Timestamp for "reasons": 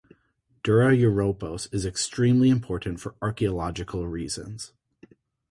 4.07-4.73